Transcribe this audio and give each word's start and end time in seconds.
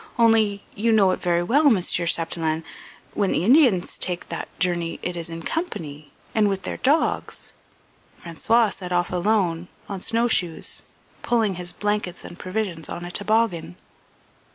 Only 0.17 0.63
you 0.73 0.91
know 0.91 1.11
it 1.11 1.21
very 1.21 1.43
well, 1.43 1.65
Mr. 1.65 2.07
Chapdelaine 2.07 2.63
when 3.13 3.31
the 3.31 3.43
Indians 3.45 3.99
take 3.99 4.29
that 4.29 4.47
journey 4.57 4.99
it 5.03 5.15
is 5.15 5.29
in 5.29 5.43
company, 5.43 6.11
and 6.33 6.49
with 6.49 6.63
their 6.63 6.77
dogs. 6.77 7.53
François 8.23 8.73
set 8.73 8.91
of 8.91 9.11
alone, 9.13 9.67
on 9.87 10.01
snow 10.01 10.27
shoes, 10.27 10.81
pulling 11.21 11.53
his 11.53 11.71
blankets 11.71 12.25
and 12.25 12.39
provisions 12.39 12.89
on 12.89 13.05
a 13.05 13.11
toboggan." 13.11 13.75